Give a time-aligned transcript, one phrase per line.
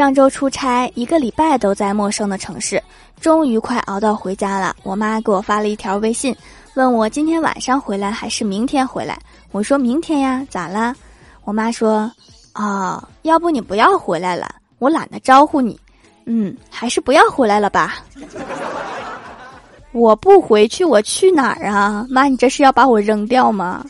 [0.00, 2.82] 上周出差一个礼拜都在陌生的城市
[3.20, 4.74] 终于快熬到回家了。
[4.82, 6.34] 我妈给我发了一条微信
[6.72, 9.18] 问我今天晚上回来还是明天回来。
[9.52, 10.96] 我说明天呀咋啦？
[11.44, 12.10] 我妈说
[12.54, 15.78] 哦要不你不要回来了我懒得招呼你。
[16.24, 17.96] 嗯还是不要回来了吧。
[19.92, 22.06] 我不回去我去哪儿啊？
[22.08, 23.84] 妈你这是要把我扔掉吗？